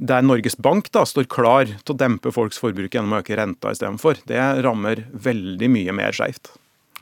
der 0.00 0.24
Norges 0.24 0.56
Bank 0.56 0.88
da 0.94 1.04
står 1.06 1.28
klar 1.30 1.68
til 1.68 1.94
å 1.94 1.98
dempe 2.00 2.32
folks 2.32 2.60
forbruk 2.60 2.94
gjennom 2.96 3.18
å 3.18 3.20
øke 3.20 3.36
renta 3.38 3.74
istedenfor. 3.74 4.22
Det 4.28 4.40
rammer 4.64 5.04
veldig 5.12 5.68
mye 5.72 5.94
mer 5.96 6.16
skeivt. 6.16 6.54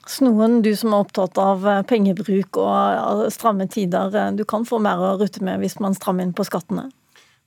Snoen, 0.09 0.63
du 0.65 0.73
som 0.77 0.95
er 0.95 1.05
opptatt 1.05 1.39
av 1.41 1.67
eh, 1.69 1.83
pengebruk 1.89 2.59
og 2.63 3.27
stramme 3.35 3.69
tider, 3.71 4.15
eh, 4.17 4.31
du 4.33 4.45
kan 4.49 4.65
få 4.67 4.81
mer 4.83 5.03
å 5.05 5.17
rutte 5.21 5.45
med 5.45 5.61
hvis 5.61 5.77
man 5.85 5.97
strammer 5.97 6.25
inn 6.25 6.33
på 6.37 6.47
skattene? 6.49 6.89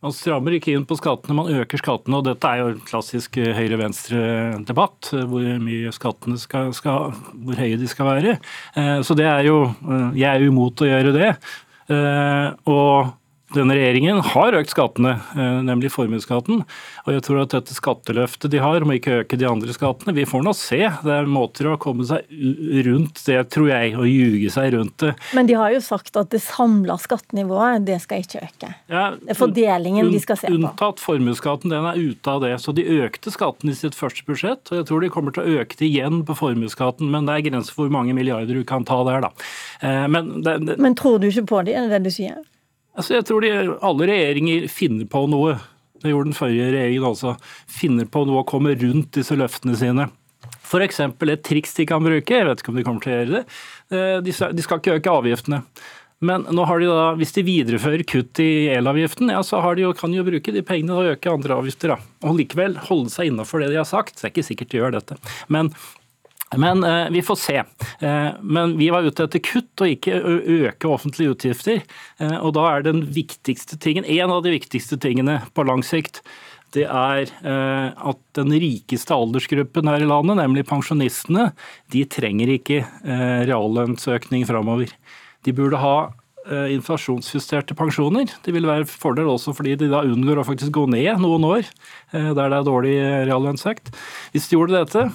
Man 0.02 0.14
strammer 0.18 0.56
ikke 0.58 0.74
inn 0.74 0.86
på 0.90 0.98
skattene, 0.98 1.36
man 1.38 1.50
øker 1.62 1.82
skattene. 1.82 2.18
og 2.18 2.26
Dette 2.26 2.50
er 2.50 2.62
jo 2.62 2.70
en 2.72 2.84
klassisk 2.86 3.38
eh, 3.42 3.52
høyre-venstre-debatt, 3.58 5.12
hvor 5.30 5.50
mye 5.62 5.94
skattene 5.94 6.42
skal, 6.42 6.72
skal, 6.78 7.12
hvor 7.34 7.60
høye 7.62 7.78
de 7.82 7.90
skal 7.90 8.10
være. 8.10 8.38
Eh, 8.78 9.00
så 9.06 9.18
det 9.18 9.28
er 9.30 9.50
jo 9.50 9.58
Jeg 10.18 10.30
er 10.30 10.46
jo 10.46 10.54
imot 10.54 10.82
å 10.82 10.90
gjøre 10.90 11.14
det. 11.18 11.34
Og 12.72 13.12
denne 13.56 13.76
regjeringen 13.78 14.22
har 14.32 14.56
økt 14.58 14.72
skattene, 14.74 15.16
eh, 15.36 15.60
nemlig 15.66 15.92
formuesskatten. 15.94 16.64
Og 17.06 17.12
jeg 17.14 17.24
tror 17.26 17.42
at 17.44 17.56
dette 17.56 17.76
skatteløftet 17.76 18.52
de 18.54 18.62
har, 18.64 18.84
om 18.84 18.94
ikke 18.94 19.22
øke 19.22 19.40
de 19.40 19.48
andre 19.50 19.74
skattene, 19.76 20.16
vi 20.16 20.26
får 20.28 20.46
nå 20.46 20.54
se. 20.58 20.82
Det 21.04 21.14
er 21.16 21.30
måter 21.30 21.72
å 21.72 21.78
komme 21.82 22.06
seg 22.08 22.28
rundt 22.88 23.24
det, 23.28 23.40
tror 23.54 23.72
jeg, 23.72 23.96
og 23.98 24.08
ljuge 24.10 24.52
seg 24.54 24.74
rundt 24.76 24.98
det. 25.04 25.14
Men 25.38 25.50
de 25.50 25.58
har 25.60 25.74
jo 25.76 25.82
sagt 25.84 26.18
at 26.20 26.32
det 26.34 26.42
samla 26.44 26.98
skattenivået, 27.02 27.86
det 27.88 28.00
skal 28.04 28.26
ikke 28.26 28.46
øke. 28.46 28.72
Ja, 28.92 29.06
det 29.18 29.36
er 29.36 29.40
fordelingen 29.40 30.12
de 30.14 30.22
skal 30.24 30.40
se 30.40 30.52
på. 30.52 30.60
Unntatt 30.60 31.04
formuesskatten, 31.04 31.74
den 31.74 31.90
er 31.90 32.00
ute 32.00 32.36
av 32.36 32.46
det. 32.46 32.54
Så 32.64 32.76
de 32.76 32.86
økte 33.02 33.34
skatten 33.34 33.72
i 33.72 33.78
sitt 33.78 33.98
første 33.98 34.26
budsjett, 34.28 34.64
og 34.72 34.82
jeg 34.82 34.90
tror 34.90 35.04
de 35.04 35.12
kommer 35.14 35.36
til 35.36 35.44
å 35.44 35.62
øke 35.62 35.80
det 35.80 35.90
igjen 35.90 36.24
på 36.28 36.38
formuesskatten. 36.40 37.12
Men 37.12 37.28
det 37.28 37.38
er 37.38 37.50
grenser 37.50 37.76
for 37.76 37.88
hvor 37.88 37.96
mange 38.00 38.16
milliarder 38.18 38.56
du 38.56 38.64
kan 38.68 38.86
ta 38.88 39.02
der, 39.08 39.28
da. 39.28 39.34
Eh, 39.82 40.08
men, 40.12 40.38
det, 40.46 40.58
det... 40.68 40.80
men 40.82 40.98
tror 40.98 41.20
du 41.22 41.30
ikke 41.32 41.48
på 41.52 41.66
det, 41.68 41.76
er 41.76 41.90
det 41.90 42.00
det 42.00 42.10
du 42.10 42.16
sier? 42.16 42.42
Altså, 42.98 43.16
jeg 43.18 43.28
tror 43.28 43.46
de, 43.46 43.52
alle 43.82 44.10
regjeringer 44.10 44.66
finner 44.72 45.08
på 45.10 45.24
noe. 45.32 45.56
Det 46.02 46.12
gjorde 46.12 46.32
den 46.32 46.38
forrige 46.38 46.72
regjeringen 46.74 47.08
også. 47.12 47.36
Finner 47.70 48.10
på 48.10 48.26
noe 48.28 48.42
å 48.42 48.48
komme 48.48 48.74
rundt 48.80 49.14
disse 49.20 49.38
løftene 49.38 49.78
sine. 49.80 50.10
F.eks. 50.72 51.02
et 51.04 51.44
triks 51.46 51.74
de 51.78 51.86
kan 51.88 52.04
bruke, 52.04 52.36
jeg 52.36 52.48
vet 52.48 52.62
ikke 52.62 52.72
om 52.72 52.78
de 52.80 52.86
kommer 52.88 53.04
til 53.04 53.12
å 53.12 53.18
gjøre 53.18 53.34
det. 53.34 53.42
Eh, 53.92 54.20
de 54.24 54.64
skal 54.64 54.80
ikke 54.80 54.98
øke 55.00 55.18
avgiftene. 55.20 55.62
Men 56.22 56.44
nå 56.54 56.66
har 56.70 56.78
de 56.78 56.86
da, 56.86 57.06
hvis 57.18 57.34
de 57.34 57.42
viderefører 57.48 58.04
kutt 58.06 58.40
i 58.44 58.70
elavgiften, 58.70 59.32
ja, 59.34 59.40
så 59.42 59.58
de 59.74 59.88
jo, 59.88 59.94
kan 59.98 60.14
de 60.14 60.20
jo 60.20 60.26
bruke 60.28 60.54
de 60.54 60.62
pengene 60.66 60.94
og 60.94 61.16
øke 61.16 61.34
andre 61.34 61.58
avgifter. 61.58 61.96
Da. 61.96 62.28
Og 62.30 62.38
likevel 62.38 62.78
holde 62.90 63.10
seg 63.14 63.32
innafor 63.32 63.64
det 63.64 63.72
de 63.74 63.80
har 63.82 63.90
sagt. 63.90 64.20
Det 64.20 64.28
er 64.28 64.34
ikke 64.36 64.46
sikkert 64.52 64.70
de 64.70 64.82
gjør 64.82 64.96
dette. 65.00 65.18
Men 65.50 65.72
men 66.60 66.84
eh, 66.84 67.10
vi 67.14 67.22
får 67.24 67.40
se. 67.40 67.58
Eh, 68.00 68.30
men 68.42 68.78
vi 68.80 68.90
var 68.92 69.08
ute 69.08 69.28
etter 69.28 69.44
kutt 69.46 69.84
og 69.84 69.94
ikke 69.94 70.20
øke 70.68 70.90
offentlige 70.92 71.36
utgifter. 71.36 71.84
Eh, 72.20 72.38
og 72.42 72.56
da 72.58 72.68
er 72.74 72.88
den 72.88 73.06
viktigste 73.16 73.80
tingen, 73.80 74.08
en 74.08 74.34
av 74.36 74.44
de 74.44 74.56
viktigste 74.58 75.00
tingene 75.02 75.40
på 75.56 75.68
lang 75.68 75.86
sikt, 75.86 76.20
det 76.76 76.86
er 76.88 77.28
eh, 77.28 77.88
at 77.92 78.20
den 78.38 78.54
rikeste 78.56 79.16
aldersgruppen 79.16 79.90
her 79.92 80.04
i 80.04 80.08
landet, 80.08 80.40
nemlig 80.40 80.64
pensjonistene, 80.70 81.50
de 81.92 82.06
trenger 82.08 82.54
ikke 82.56 82.82
eh, 82.84 83.42
reallønnsøkning 83.50 84.46
framover. 84.48 84.94
De 85.44 85.56
burde 85.56 85.82
ha 85.82 85.96
eh, 86.48 86.72
inflasjonsjusterte 86.78 87.76
pensjoner. 87.76 88.32
Det 88.46 88.56
vil 88.56 88.70
være 88.70 88.88
fordel 88.88 89.34
også 89.34 89.56
fordi 89.58 89.76
de 89.82 89.92
da 89.92 90.06
unngår 90.08 90.44
å 90.44 90.48
faktisk 90.48 90.76
gå 90.80 90.88
ned 90.94 91.20
noen 91.20 91.48
år 91.50 91.68
der 92.12 92.40
det 92.40 92.58
er 92.58 92.68
dårlig 92.68 92.96
reallønnsøkt. 93.28 93.92
Hvis 94.32 94.48
de 94.48 94.58
gjorde 94.58 94.80
dette, 94.80 95.10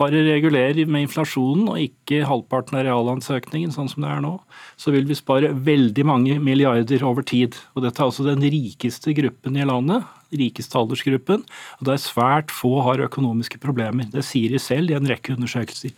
bare 0.00 0.22
regulerer 0.24 0.88
med 0.88 1.04
inflasjonen 1.04 1.68
og 1.70 1.82
ikke 1.82 2.22
halvparten 2.28 2.78
av 2.78 2.86
realansøkningen, 2.86 3.74
sånn 3.74 3.90
som 3.92 4.04
det 4.04 4.12
er 4.14 4.22
nå, 4.24 4.32
så 4.80 4.94
vil 4.94 5.06
vi 5.08 5.18
spare 5.18 5.52
veldig 5.52 6.06
mange 6.08 6.38
milliarder 6.42 7.04
over 7.06 7.26
tid. 7.26 7.58
Og 7.76 7.84
dette 7.84 8.00
er 8.00 8.08
altså 8.08 8.26
den 8.26 8.42
rikeste 8.42 9.14
gruppen 9.16 9.60
i 9.60 9.68
landet, 9.68 10.08
rikeste 10.32 10.78
aldersgruppen, 10.78 11.44
og 11.78 11.86
det 11.86 11.94
er 11.96 12.02
svært 12.02 12.54
få 12.54 12.78
har 12.86 13.04
økonomiske 13.04 13.60
problemer. 13.62 14.08
Det 14.10 14.24
sier 14.26 14.52
de 14.52 14.62
selv 14.62 14.92
i 14.92 14.98
en 14.98 15.08
rekke 15.10 15.36
undersøkelser. 15.36 15.94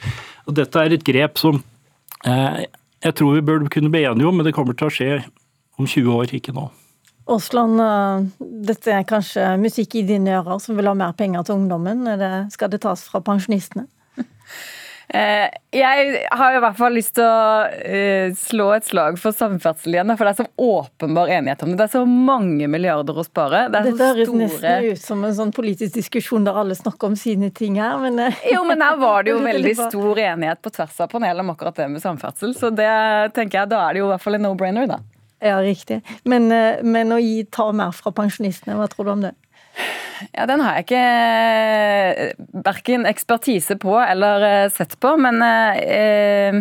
Og 0.49 0.57
dette 0.59 0.83
er 0.83 0.97
et 0.97 1.07
grep 1.07 1.39
som 1.41 1.63
eh, 2.27 2.65
jeg 3.03 3.19
tror 3.19 3.37
vi 3.37 3.47
burde 3.47 3.73
kunne 3.73 3.91
bli 3.93 4.05
enige 4.07 4.29
om, 4.29 4.37
men 4.39 4.47
det 4.47 4.55
kommer 4.57 4.79
til 4.79 4.89
å 4.89 4.95
skje 4.95 5.11
om 5.79 5.89
20 5.89 6.15
år, 6.15 6.35
ikke 6.39 6.55
nå. 6.55 6.69
Aasland, 7.35 7.81
eh, 7.81 8.47
dette 8.69 8.93
er 8.93 9.09
kanskje 9.09 9.55
musikk 9.63 9.99
i 10.01 10.07
dine 10.09 10.39
ører 10.41 10.61
som 10.63 10.79
vil 10.79 10.91
ha 10.91 10.95
mer 10.99 11.17
penger 11.19 11.49
til 11.49 11.61
ungdommen. 11.61 12.05
Det, 12.21 12.31
skal 12.55 12.73
det 12.73 12.83
tas 12.85 13.05
fra 13.09 13.25
pensjonistene? 13.25 13.89
Eh, 15.13 15.49
jeg 15.77 16.21
har 16.33 16.55
i 16.57 16.61
hvert 16.63 16.77
fall 16.79 16.95
lyst 16.97 17.19
til 17.19 17.27
å 17.27 17.67
uh, 17.69 18.31
slå 18.39 18.69
et 18.79 18.87
slag 18.87 19.19
for 19.21 19.37
samferdsel 19.37 19.93
igjen. 19.93 20.13
For 20.17 20.25
det 20.25 20.33
er 20.33 20.47
så 20.47 20.71
åpenbar 20.73 21.29
enighet 21.35 21.65
om 21.67 21.75
det. 21.75 21.77
Det 21.83 21.85
er 21.85 21.93
så 21.99 22.05
mange 22.09 22.69
milliarder 22.73 23.21
å 23.21 23.25
spare. 23.27 23.67
Det 23.69 23.83
Dette 23.91 24.09
høres 24.09 24.31
store... 24.31 24.41
nesten 24.41 24.87
ut 24.89 25.03
som 25.03 25.27
en 25.29 25.37
sånn 25.37 25.53
politisk 25.53 25.99
diskusjon 25.99 26.49
der 26.49 26.57
alle 26.63 26.79
snakker 26.79 27.13
om 27.13 27.19
sine 27.21 27.53
ting 27.53 27.77
her, 27.83 27.99
men. 28.01 28.23
Jo, 28.49 28.63
men 28.65 28.81
her 28.81 28.97
var 29.03 29.27
det 29.27 29.35
jo 29.35 29.43
veldig 29.53 29.75
stor 29.83 30.23
enighet 30.31 30.65
på 30.65 30.73
tvers 30.79 31.03
av 31.05 31.13
panelet 31.13 31.45
om 31.45 31.53
akkurat 31.53 31.83
det 31.83 31.91
med 31.93 32.05
samferdsel. 32.05 32.57
Så 32.57 32.73
det 32.73 32.93
tenker 33.37 33.63
jeg, 33.63 33.73
da 33.75 33.85
er 33.85 33.93
det 33.93 34.05
jo 34.05 34.09
i 34.09 34.15
hvert 34.15 34.25
fall 34.25 34.41
en 34.41 34.49
no-brainer, 34.49 34.89
da. 34.97 35.03
Ja, 35.43 35.57
riktig. 35.59 36.01
Men, 36.29 36.47
men 36.87 37.11
å 37.11 37.19
gi, 37.19 37.43
ta 37.51 37.73
mer 37.75 37.91
fra 37.97 38.13
pensjonistene, 38.15 38.77
hva 38.79 38.87
tror 38.91 39.09
du 39.09 39.15
om 39.17 39.25
det? 39.25 39.33
Ja, 40.31 40.47
Den 40.47 40.63
har 40.63 40.77
jeg 40.77 40.87
ikke 40.87 41.03
eh, 41.03 42.45
verken 42.65 43.09
ekspertise 43.11 43.77
på 43.81 43.97
eller 43.99 44.47
eh, 44.47 44.69
sett 44.73 44.95
på, 45.03 45.15
men 45.21 45.43
eh, 45.43 46.61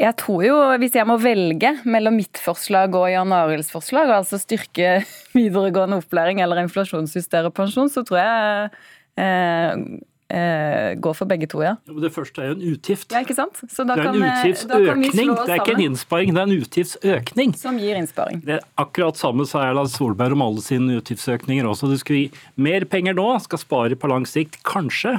jeg 0.00 0.16
tror 0.20 0.42
jo, 0.44 0.56
hvis 0.82 0.96
jeg 0.98 1.06
må 1.08 1.16
velge 1.22 1.70
mellom 1.86 2.18
mitt 2.18 2.40
forslag 2.42 2.96
og 2.98 3.08
Jan 3.12 3.32
Arilds 3.36 3.70
forslag, 3.72 4.10
altså 4.12 4.40
styrke 4.42 4.98
videregående 5.38 6.00
opplæring 6.02 6.42
eller 6.44 6.64
inflasjonsjustere 6.64 7.54
pensjon, 7.54 7.92
så 7.92 8.04
tror 8.06 8.20
jeg 8.20 8.74
eh, 9.22 9.86
eh, 10.32 10.94
går 11.00 11.16
for 11.18 11.28
begge 11.30 11.48
to, 11.50 11.60
ja. 11.64 11.74
ja 11.88 11.98
det 12.04 12.12
første 12.14 12.42
er 12.42 12.52
jo 12.52 12.56
en 12.58 12.64
utgift. 12.74 13.10
Ja, 13.12 13.24
ikke 13.24 13.36
sant? 13.36 13.60
det 13.64 13.84
er 13.84 14.04
en 14.08 14.22
eh, 14.22 14.30
utgiftsøkning, 14.30 15.34
det 15.34 15.50
er 15.50 15.60
ikke 15.60 15.76
en 15.76 15.84
innsparing, 15.88 16.32
det 16.34 16.42
er 16.42 16.48
en 16.48 16.64
utgiftsøkning. 16.64 17.54
Som 17.60 17.78
gir 17.82 18.00
innsparing. 18.00 18.40
Det 18.46 18.58
er 18.58 18.64
akkurat 18.80 19.20
samme 19.20 19.46
sa 19.48 19.66
Erland 19.68 19.92
Solberg 19.92 20.36
om 20.36 20.46
alle 20.46 20.64
sine 20.64 20.98
utgiftsøkninger 21.00 21.68
også. 21.68 21.90
Du 21.92 22.00
skal 22.00 22.22
gi 22.22 22.26
mer 22.56 22.88
penger 22.88 23.16
nå, 23.18 23.28
skal 23.44 23.62
spare 23.62 23.98
på 23.98 24.10
lang 24.10 24.28
sikt. 24.28 24.62
Kanskje 24.66 25.18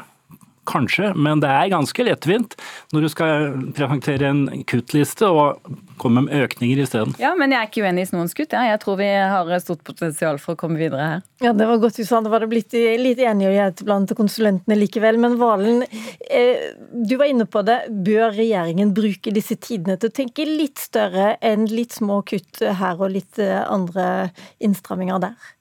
Kanskje, 0.66 1.12
men 1.14 1.44
det 1.44 1.50
er 1.54 1.70
ganske 1.70 2.06
lettvint 2.08 2.56
når 2.94 3.06
du 3.06 3.10
skal 3.14 3.52
presentere 3.78 4.32
en 4.32 4.64
kuttliste 4.66 5.28
og 5.30 5.62
komme 6.06 6.26
med 6.28 6.46
økninger 6.46 6.84
isteden. 6.86 7.16
Ja, 7.22 7.34
men 7.38 7.54
jeg 7.54 7.60
er 7.62 7.70
ikke 7.70 7.86
uenig 7.86 8.06
i 8.06 8.16
noens 8.16 8.36
kutt. 8.38 8.54
Ja. 8.54 8.66
Jeg 8.70 8.82
tror 8.84 9.00
vi 9.02 9.10
har 9.10 9.52
stort 9.64 9.84
potensial 9.88 10.40
for 10.42 10.56
å 10.56 10.60
komme 10.60 10.80
videre 10.82 11.10
her. 11.16 11.26
Ja, 11.44 11.54
Det 11.56 11.68
var 11.70 11.82
godt 11.82 11.98
du 12.00 12.06
sa. 12.06 12.22
Det 12.22 12.32
var 12.34 12.46
det 12.46 12.52
blitt 12.52 12.76
litt 13.02 13.22
enighet 13.24 13.84
blant 13.88 14.14
konsulentene 14.18 14.78
likevel. 14.78 15.20
Men 15.22 15.40
Valen, 15.42 15.84
eh, 16.30 16.72
du 16.92 17.18
var 17.18 17.32
inne 17.32 17.48
på 17.50 17.66
det. 17.66 17.80
Bør 18.06 18.36
regjeringen 18.38 18.94
bruke 18.96 19.34
disse 19.34 19.58
tidene 19.58 19.98
til 20.00 20.12
å 20.12 20.18
tenke 20.22 20.46
litt 20.46 20.82
større 20.82 21.36
enn 21.42 21.68
litt 21.72 21.98
små 21.98 22.22
kutt 22.28 22.62
her 22.62 23.02
og 23.02 23.12
litt 23.16 23.40
eh, 23.42 23.64
andre 23.66 24.32
innstramminger 24.64 25.22
der? 25.30 25.54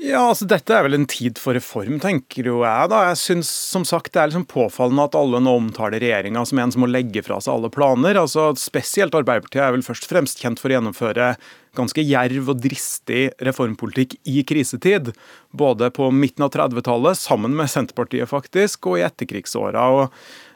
Ja, 0.00 0.22
altså 0.30 0.46
Dette 0.48 0.72
er 0.72 0.86
vel 0.86 0.96
en 0.96 1.04
tid 1.10 1.36
for 1.36 1.52
reform, 1.52 1.98
tenker 2.00 2.46
jo 2.48 2.62
jeg. 2.64 2.88
da. 2.88 3.02
Jeg 3.10 3.18
synes 3.20 3.48
som 3.52 3.84
sagt 3.84 4.14
det 4.14 4.22
er 4.22 4.30
liksom 4.30 4.46
påfallende 4.48 5.04
at 5.04 5.16
alle 5.18 5.40
nå 5.44 5.52
omtaler 5.58 6.00
regjeringa 6.00 6.46
som 6.48 6.60
en 6.62 6.72
som 6.72 6.80
må 6.84 6.88
legge 6.88 7.20
fra 7.26 7.36
seg 7.44 7.52
alle 7.52 7.68
planer. 7.72 8.16
Altså 8.16 8.46
Spesielt 8.56 9.12
Arbeiderpartiet 9.18 9.60
er 9.66 9.74
vel 9.74 9.84
først 9.84 10.08
og 10.08 10.14
fremst 10.14 10.40
kjent 10.40 10.62
for 10.62 10.72
å 10.72 10.78
gjennomføre 10.78 11.34
ganske 11.76 12.04
djerv 12.08 12.48
og 12.54 12.62
dristig 12.64 13.26
reformpolitikk 13.44 14.16
i 14.32 14.40
krisetid. 14.48 15.12
Både 15.52 15.90
på 15.92 16.08
midten 16.08 16.46
av 16.48 16.54
30-tallet, 16.56 17.20
sammen 17.20 17.52
med 17.58 17.68
Senterpartiet 17.72 18.32
faktisk, 18.32 18.88
og 18.88 19.00
i 19.00 19.04
etterkrigsåra. 19.04 19.84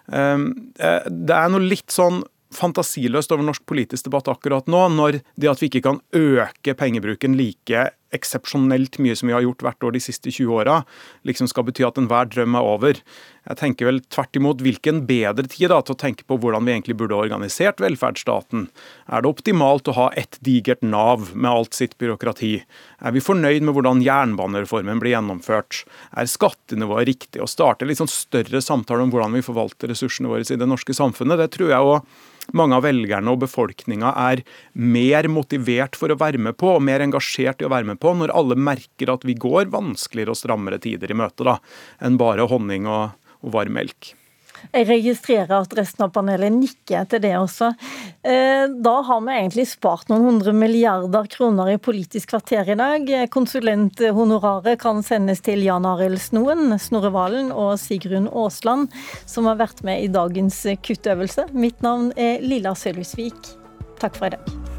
Um, 0.07 0.49
det 0.77 1.37
er 1.37 1.53
noe 1.53 1.65
litt 1.65 1.93
sånn 1.93 2.23
fantasiløst 2.57 3.33
over 3.35 3.45
norsk 3.45 3.65
politisk 3.69 4.07
debatt 4.09 4.29
akkurat 4.33 4.69
nå, 4.71 4.87
når 4.97 5.21
det 5.37 5.51
at 5.51 5.61
vi 5.61 5.69
ikke 5.69 5.85
kan 5.89 6.01
øke 6.17 6.77
pengebruken 6.79 7.37
like 7.37 7.91
eksepsjonelt 8.17 8.99
mye 9.03 9.17
som 9.19 9.31
vi 9.31 9.37
har 9.37 9.45
gjort 9.45 9.65
hvert 9.67 9.87
år 9.87 9.97
de 9.97 10.03
siste 10.03 10.33
20 10.33 10.53
åra, 10.57 10.81
liksom 11.29 11.49
skal 11.51 11.67
bety 11.69 11.87
at 11.87 12.01
enhver 12.01 12.29
drøm 12.33 12.59
er 12.59 12.69
over. 12.75 13.01
Jeg 13.47 13.61
tenker 13.61 13.87
vel 13.87 14.01
tvert 14.11 14.37
imot, 14.39 14.63
hvilken 14.65 15.05
bedre 15.07 15.47
tid 15.47 15.71
da, 15.71 15.79
til 15.87 15.95
å 15.95 16.01
tenke 16.01 16.27
på 16.27 16.39
hvordan 16.43 16.67
vi 16.67 16.75
egentlig 16.75 16.97
burde 16.99 17.15
organisert 17.15 17.79
velferdsstaten? 17.83 18.67
Er 19.07 19.23
det 19.23 19.31
optimalt 19.31 19.87
å 19.87 19.95
ha 19.99 20.07
ett 20.19 20.41
digert 20.43 20.83
Nav 20.83 21.31
med 21.33 21.51
alt 21.53 21.77
sitt 21.79 21.95
byråkrati? 22.03 22.55
Er 23.07 23.15
vi 23.15 23.23
fornøyd 23.23 23.63
med 23.63 23.77
hvordan 23.77 24.03
jernbanereformen 24.03 25.03
blir 25.03 25.15
gjennomført? 25.15 25.85
Er 26.11 26.31
skattenivået 26.31 27.07
riktig? 27.13 27.43
Å 27.45 27.51
starte 27.51 27.87
litt 27.87 28.03
sånn 28.03 28.11
større 28.11 28.63
samtale 28.65 29.07
om 29.07 29.15
hvordan 29.15 29.39
vi 29.39 29.47
forvalter 29.47 29.95
ressursene 29.95 30.33
våre 30.33 30.43
i 30.43 30.59
det 30.59 30.67
norske 30.67 30.97
samfunnet, 30.97 31.39
det 31.39 31.53
tror 31.55 31.71
jeg 31.71 31.93
òg 31.95 32.17
mange 32.55 32.77
av 32.77 32.85
velgerne 32.87 33.33
og 33.33 33.41
befolkninga 33.43 34.13
er 34.29 34.43
mer 34.79 35.27
motivert 35.33 35.97
for 35.99 36.13
å 36.13 36.19
være 36.21 36.39
med 36.43 36.57
på, 36.61 36.77
og 36.77 36.85
mer 36.85 37.03
engasjert 37.03 37.63
i 37.63 37.67
å 37.67 37.73
være 37.73 37.89
med 37.91 38.01
på, 38.03 38.06
når 38.15 38.35
alle 38.37 38.59
merker 38.59 39.11
at 39.13 39.27
vi 39.27 39.35
går 39.35 39.73
vanskeligere 39.73 40.35
og 40.35 40.39
strammere 40.39 40.79
tider 40.83 41.11
i 41.11 41.19
møte 41.19 41.47
da, 41.47 41.59
enn 42.05 42.21
bare 42.21 42.47
honning 42.51 42.87
og, 42.87 43.17
og 43.43 43.57
varm 43.57 43.77
melk. 43.81 44.15
Jeg 44.73 44.87
registrerer 44.89 45.53
at 45.59 45.75
resten 45.77 46.07
av 46.07 46.13
panelet 46.15 46.53
nikker 46.55 47.07
til 47.11 47.23
det 47.23 47.33
også. 47.39 47.71
Eh, 48.27 48.67
da 48.83 48.95
har 49.09 49.23
vi 49.25 49.35
egentlig 49.35 49.67
spart 49.71 50.11
noen 50.11 50.27
hundre 50.27 50.55
milliarder 50.57 51.29
kroner 51.33 51.75
i 51.75 51.79
Politisk 51.83 52.33
kvarter 52.33 52.73
i 52.73 52.79
dag. 52.79 53.11
Konsulenthonoraret 53.33 54.81
kan 54.83 55.03
sendes 55.07 55.45
til 55.47 55.65
Jan 55.67 55.87
Arild 55.89 56.21
Snoen, 56.23 56.71
Snorre 56.83 57.13
Valen 57.15 57.53
og 57.53 57.77
Sigrun 57.83 58.31
Aasland, 58.33 58.89
som 59.29 59.51
har 59.51 59.61
vært 59.61 59.85
med 59.87 60.05
i 60.05 60.13
dagens 60.13 60.63
kuttøvelse. 60.87 61.51
Mitt 61.57 61.85
navn 61.87 62.11
er 62.17 62.41
Lilla 62.45 62.75
Sølhusvik. 62.77 63.55
Takk 64.01 64.19
for 64.19 64.29
i 64.33 64.37
dag. 64.37 64.76